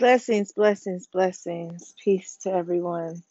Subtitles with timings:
[0.00, 1.94] Blessings, blessings, blessings.
[2.04, 3.22] Peace to everyone.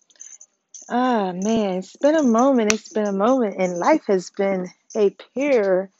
[0.90, 2.74] Ah, man, it's been a moment.
[2.74, 5.92] It's been a moment, and life has been a pure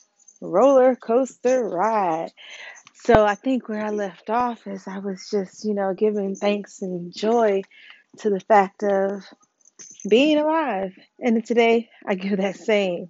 [0.42, 2.32] roller coaster ride.
[2.96, 6.84] So I think where I left off is I was just, you know, giving thanks
[6.84, 7.64] and joy
[8.20, 9.24] to the fact of
[10.10, 10.94] being alive.
[11.20, 13.10] And today I give that same.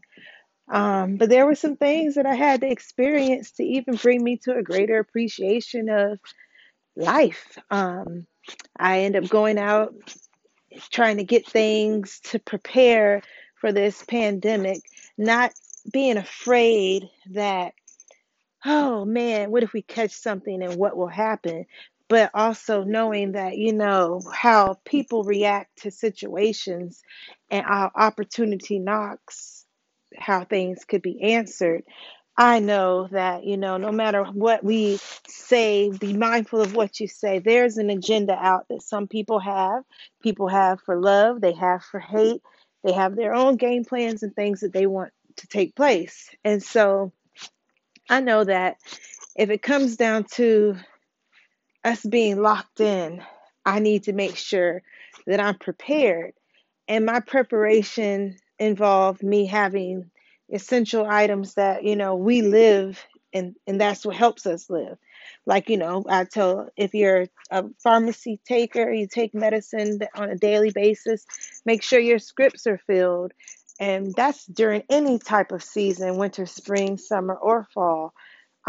[0.72, 4.38] Um, but there were some things that I had to experience to even bring me
[4.46, 6.20] to a greater appreciation of
[6.96, 7.58] life.
[7.70, 8.26] Um,
[8.78, 9.94] I end up going out
[10.92, 13.22] trying to get things to prepare
[13.56, 14.82] for this pandemic,
[15.18, 15.52] not
[15.92, 17.74] being afraid that,
[18.66, 21.66] oh man, what if we catch something and what will happen?
[22.08, 27.02] But also knowing that, you know, how people react to situations
[27.52, 29.66] and our opportunity knocks,
[30.18, 31.84] how things could be answered.
[32.40, 37.08] I know that, you know, no matter what we say, be mindful of what you
[37.10, 37.40] say.
[37.40, 39.84] There's an agenda out that some people have.
[40.24, 42.42] People have for love, they have for hate,
[42.86, 46.30] they have their own game plans and things that they want to take place.
[46.46, 47.12] And so
[48.10, 48.78] I know that
[49.36, 50.78] if it comes down to
[51.84, 53.22] us being locked in,
[53.66, 54.82] I need to make sure
[55.28, 56.32] that I'm prepared.
[56.88, 60.10] And my preparation involved me having
[60.52, 64.98] essential items that, you know, we live and and that's what helps us live.
[65.46, 70.36] Like, you know, I tell if you're a pharmacy taker, you take medicine on a
[70.36, 71.26] daily basis,
[71.66, 73.34] make sure your scripts are filled.
[73.80, 78.14] And that's during any type of season, winter, spring, summer, or fall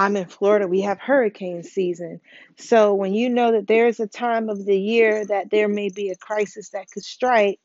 [0.00, 2.20] I'm in Florida, we have hurricane season.
[2.56, 6.08] So when you know that there's a time of the year that there may be
[6.08, 7.60] a crisis that could strike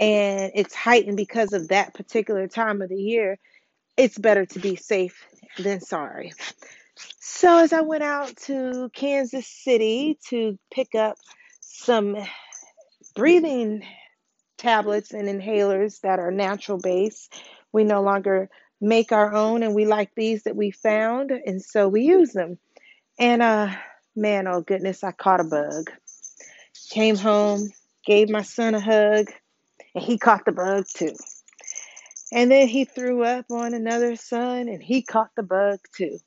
[0.00, 3.38] and it's heightened because of that particular time of the year,
[3.96, 5.26] it's better to be safe
[5.58, 6.32] than sorry.
[7.20, 11.16] So as I went out to Kansas City to pick up
[11.60, 12.16] some
[13.14, 13.84] breathing
[14.58, 17.28] tablets and inhalers that are natural base,
[17.72, 18.48] we no longer
[18.80, 22.58] make our own and we like these that we found and so we use them.
[23.18, 23.68] And uh
[24.16, 25.90] man oh goodness i caught a bug.
[26.90, 27.70] Came home
[28.06, 29.30] gave my son a hug
[29.94, 31.14] and he caught the bug too
[32.34, 36.18] and then he threw up on another son and he caught the bug too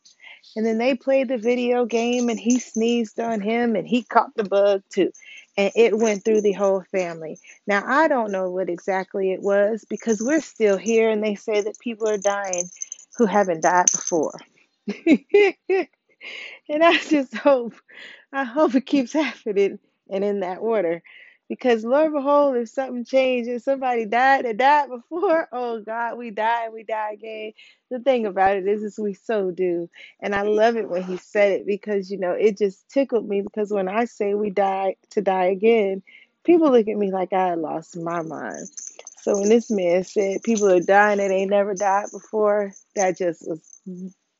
[0.55, 4.35] and then they played the video game and he sneezed on him and he caught
[4.35, 5.11] the bug too
[5.57, 7.39] and it went through the whole family.
[7.67, 11.61] Now, I don't know what exactly it was because we're still here and they say
[11.61, 12.69] that people are dying
[13.17, 14.39] who haven't died before.
[15.07, 17.75] and I just hope,
[18.33, 19.79] I hope it keeps happening
[20.09, 21.03] and in that order.
[21.49, 26.31] Because Lord behold, if something changed and somebody died that died before, oh God, we
[26.31, 27.53] die, and we die again.
[27.89, 29.89] The thing about it is, is we so do.
[30.21, 33.41] And I love it when he said it because you know it just tickled me
[33.41, 36.03] because when I say we die to die again,
[36.43, 38.67] people look at me like I lost my mind.
[39.21, 43.47] So when this man said people are dying that ain't never died before, that just
[43.47, 43.81] was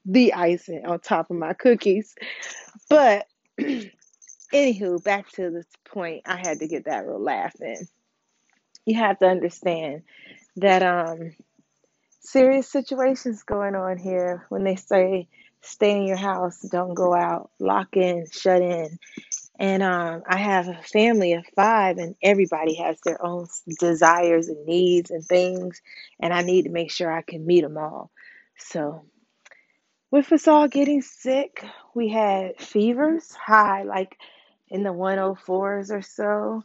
[0.05, 2.15] the icing on top of my cookies.
[2.89, 3.27] But
[4.53, 7.87] Anywho, back to this point, I had to get that real laugh in.
[8.85, 10.03] You have to understand
[10.57, 11.35] that um
[12.21, 15.27] serious situations going on here when they say
[15.61, 18.99] stay in your house, don't go out, lock in, shut in.
[19.59, 23.47] And um, I have a family of five, and everybody has their own
[23.79, 25.81] desires and needs and things,
[26.19, 28.11] and I need to make sure I can meet them all.
[28.57, 29.05] So,
[30.11, 31.65] with us all getting sick,
[31.95, 34.17] we had fevers high, like
[34.69, 36.63] in the 104s or so,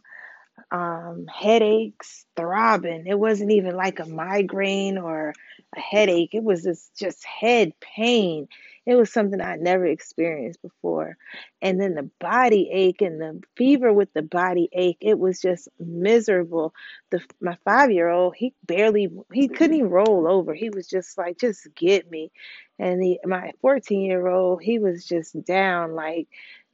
[0.71, 3.07] um, headaches, throbbing.
[3.07, 5.33] It wasn't even like a migraine or
[5.75, 6.33] a headache.
[6.33, 8.47] It was just, just head pain.
[8.85, 11.17] It was something I'd never experienced before.
[11.61, 15.69] And then the body ache and the fever with the body ache, it was just
[15.79, 16.73] miserable.
[17.09, 20.53] The my 5-year-old, he barely he couldn't even roll over.
[20.53, 22.31] He was just like just get me.
[22.77, 26.27] And the my 14-year-old, he was just down like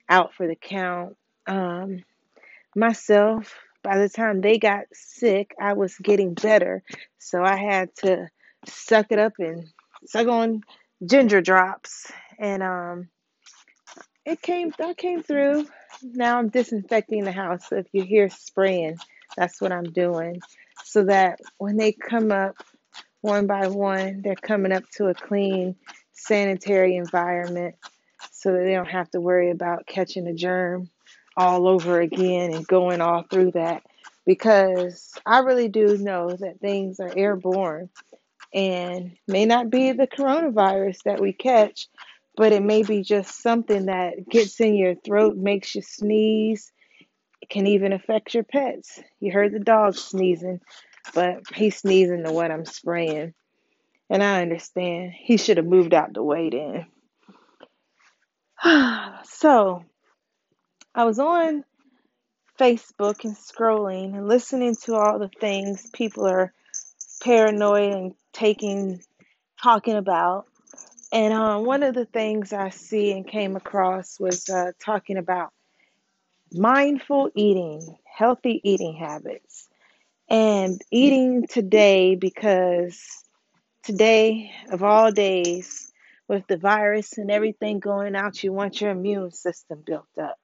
[0.10, 1.16] out for the count.
[1.48, 2.04] Um,
[2.76, 6.84] myself, by the time they got sick, I was getting better.
[7.18, 8.28] So I had to
[8.68, 9.68] suck it up and
[10.06, 10.62] suck on
[11.06, 12.12] ginger drops.
[12.40, 13.10] And um,
[14.26, 15.68] it came, I came through.
[16.02, 17.70] Now I'm disinfecting the house.
[17.70, 18.98] So if you hear spraying,
[19.38, 20.42] that's what I'm doing.
[20.86, 22.56] So that when they come up
[23.22, 25.76] one by one, they're coming up to a clean,
[26.14, 27.76] sanitary environment
[28.40, 30.90] so that they don't have to worry about catching a germ
[31.36, 33.84] all over again and going all through that
[34.26, 37.90] because I really do know that things are airborne
[38.54, 41.88] and may not be the coronavirus that we catch,
[42.36, 46.72] but it may be just something that gets in your throat, makes you sneeze.
[47.42, 49.00] It can even affect your pets.
[49.20, 50.62] You heard the dog sneezing,
[51.14, 53.34] but he's sneezing to what I'm spraying.
[54.10, 55.14] And I understand.
[55.18, 56.86] He should have moved out the way then.
[59.24, 59.86] so
[60.94, 61.64] I was on
[62.60, 66.54] Facebook and scrolling and listening to all the things people are
[67.22, 69.02] paranoid and taking,
[69.62, 70.46] talking about.
[71.12, 75.52] And um, one of the things I see and came across was uh, talking about
[76.52, 79.68] mindful eating, healthy eating habits,
[80.30, 83.24] and eating today because
[83.84, 85.89] today, of all days,
[86.30, 90.38] with the virus and everything going out, you want your immune system built up.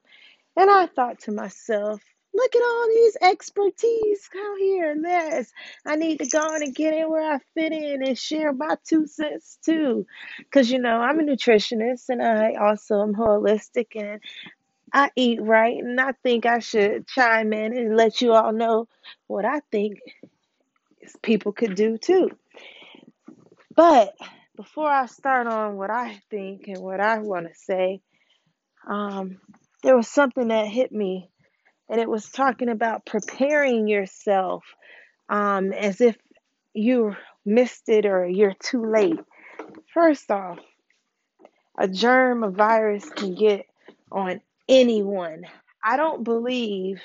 [0.56, 2.02] And I thought to myself,
[2.34, 5.50] look at all these expertise out here and this.
[5.86, 9.06] I need to go and get in where I fit in and share my two
[9.06, 10.06] cents too.
[10.38, 14.20] Because, you know, I'm a nutritionist and I also am holistic and
[14.92, 15.78] I eat right.
[15.78, 18.88] And I think I should chime in and let you all know
[19.28, 20.00] what I think
[21.22, 22.30] people could do too.
[23.74, 24.14] But
[24.56, 28.00] before I start on what I think and what I want to say,
[28.88, 29.38] um,
[29.82, 31.30] there was something that hit me
[31.88, 34.64] and it was talking about preparing yourself
[35.28, 36.16] um, as if
[36.72, 37.14] you
[37.44, 39.20] missed it or you're too late.
[39.92, 40.58] First off,
[41.78, 43.66] a germ, a virus can get
[44.10, 45.44] on anyone.
[45.84, 47.00] I don't believe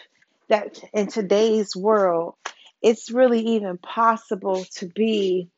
[0.48, 2.36] that in today's world
[2.81, 5.50] it's really even possible to be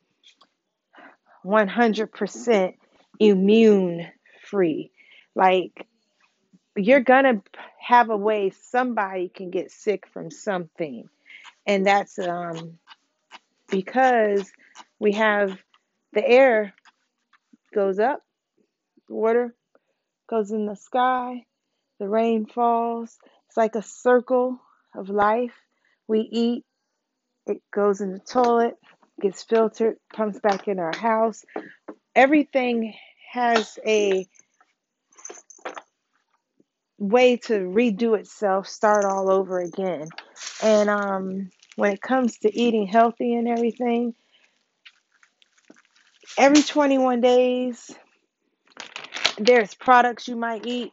[1.44, 2.74] 100%
[3.20, 4.06] immune
[4.48, 4.90] free.
[5.34, 5.86] Like,
[6.76, 7.42] you're gonna
[7.80, 11.08] have a way somebody can get sick from something
[11.66, 12.78] and that's um,
[13.70, 14.50] because
[14.98, 15.58] we have
[16.12, 16.74] the air
[17.74, 18.22] goes up,
[19.08, 19.54] water
[20.28, 21.44] goes in the sky,
[21.98, 23.18] the rain falls.
[23.48, 24.60] It's like a circle
[24.94, 25.54] of life.
[26.06, 26.64] We eat,
[27.46, 28.74] it goes in the toilet,
[29.20, 31.44] gets filtered, comes back in our house.
[32.14, 32.94] Everything
[33.32, 34.26] has a
[36.98, 40.08] way to redo itself, start all over again.
[40.62, 44.14] And um, when it comes to eating healthy and everything,
[46.38, 47.90] every 21 days,
[49.38, 50.92] there's products you might eat.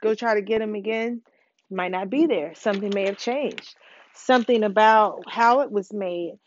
[0.00, 1.22] Go try to get them again.
[1.70, 2.54] Might not be there.
[2.54, 3.74] Something may have changed.
[4.14, 6.38] Something about how it was made.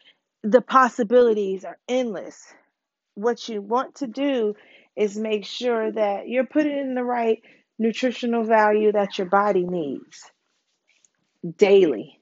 [0.46, 2.54] The possibilities are endless.
[3.16, 4.56] What you want to do
[4.96, 7.42] is make sure that you're putting in the right
[7.80, 10.32] nutritional value that your body needs
[11.58, 12.14] daily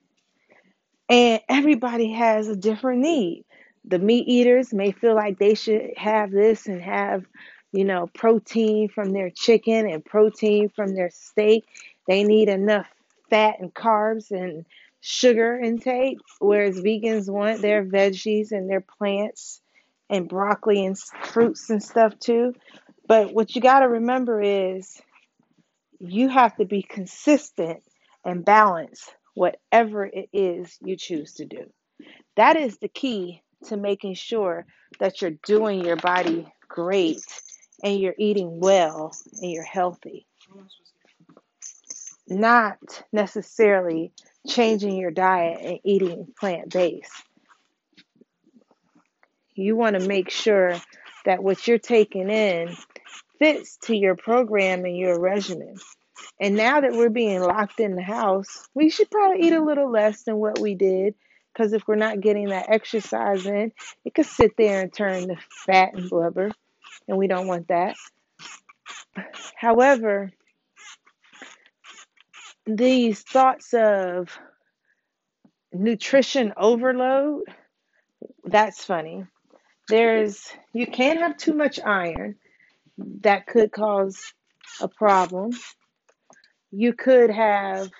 [1.09, 3.45] And everybody has a different need.
[3.85, 7.25] The meat eaters may feel like they should have this and have,
[7.73, 11.65] you know, protein from their chicken and protein from their steak.
[12.09, 12.87] They need enough
[13.31, 14.65] fat and carbs and
[15.05, 19.59] sugar intake, whereas vegans want their veggies and their plants
[20.09, 22.53] and broccoli and fruits and stuff too.
[23.05, 25.01] But what you got to remember is
[25.99, 27.83] you have to be consistent
[28.23, 31.69] and balance whatever it is you choose to do.
[32.37, 34.65] That is the key to making sure
[35.01, 37.25] that you're doing your body great
[37.83, 39.11] and you're eating well
[39.41, 40.25] and you're healthy.
[42.29, 44.13] Not necessarily
[44.47, 47.11] changing your diet and eating plant based.
[49.55, 50.75] You want to make sure
[51.25, 52.75] that what you're taking in
[53.39, 55.75] fits to your program and your regimen.
[56.39, 59.91] And now that we're being locked in the house, we should probably eat a little
[59.91, 61.15] less than what we did.
[61.53, 63.71] Because if we're not getting that exercise in,
[64.03, 65.35] it could sit there and turn to
[65.65, 66.51] fat and blubber.
[67.07, 67.95] And we don't want that.
[69.55, 70.31] However,
[72.65, 74.37] these thoughts of
[75.73, 77.43] nutrition overload,
[78.45, 79.25] that's funny.
[79.89, 82.35] There's, you can't have too much iron.
[83.21, 84.33] That could cause
[84.81, 85.51] a problem.
[86.71, 87.91] You could have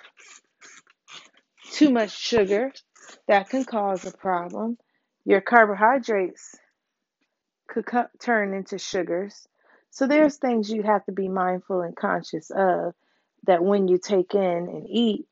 [1.72, 2.72] too much sugar,
[3.28, 4.78] that can cause a problem.
[5.24, 6.56] Your carbohydrates
[7.68, 9.46] could co- turn into sugars.
[9.90, 12.94] So there's things you have to be mindful and conscious of
[13.46, 15.26] that when you take in and eat.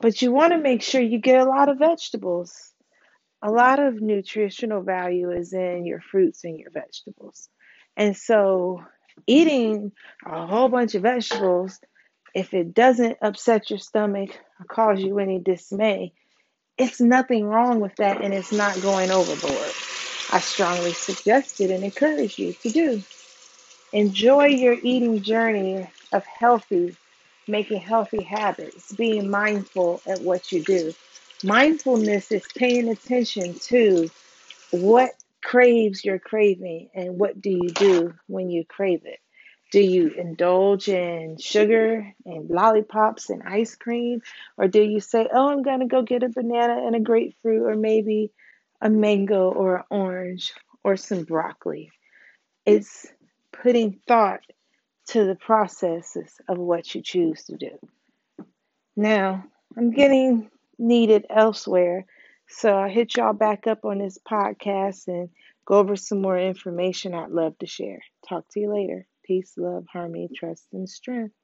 [0.00, 2.72] But you want to make sure you get a lot of vegetables.
[3.42, 7.48] A lot of nutritional value is in your fruits and your vegetables.
[7.96, 8.82] And so
[9.26, 9.92] eating
[10.24, 11.78] a whole bunch of vegetables,
[12.34, 16.12] if it doesn't upset your stomach or cause you any dismay,
[16.76, 19.72] it's nothing wrong with that and it's not going overboard.
[20.30, 23.02] I strongly suggest it and encourage you to do.
[23.92, 26.96] Enjoy your eating journey of healthy,
[27.48, 30.92] making healthy habits, being mindful at what you do.
[31.44, 34.10] Mindfulness is paying attention to
[34.70, 35.10] what
[35.42, 39.20] craves your craving and what do you do when you crave it?
[39.72, 44.22] Do you indulge in sugar and lollipops and ice cream?
[44.56, 47.62] Or do you say, oh, I'm going to go get a banana and a grapefruit,
[47.62, 48.32] or maybe
[48.80, 50.52] a mango or an orange
[50.84, 51.90] or some broccoli?
[52.64, 53.06] It's
[53.52, 54.40] putting thought
[55.08, 57.78] to the processes of what you choose to do.
[58.96, 59.44] Now,
[59.76, 62.06] I'm getting needed elsewhere,
[62.48, 65.28] so I hit y'all back up on this podcast and
[65.66, 68.00] go over some more information I'd love to share.
[68.28, 69.06] Talk to you later.
[69.24, 71.34] Peace, love, harmony, trust, and strength.